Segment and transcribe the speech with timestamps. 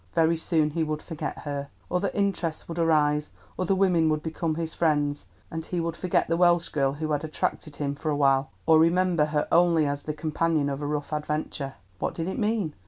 [0.15, 1.69] Very soon he would forget her.
[1.91, 6.35] Other interests would arise, other women would become his friends, and he would forget the
[6.37, 10.13] Welsh girl who had attracted him for a while, or remember her only as the
[10.15, 11.75] companion of a rough adventure.
[11.99, 12.73] What did it mean?